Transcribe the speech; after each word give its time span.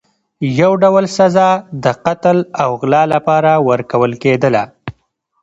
یو 0.59 0.71
ډول 0.83 1.05
سزا 1.17 1.49
د 1.83 1.85
قتل 2.05 2.37
او 2.63 2.69
غلا 2.81 3.03
لپاره 3.13 3.51
ورکول 3.69 4.11
کېدله. 4.23 4.63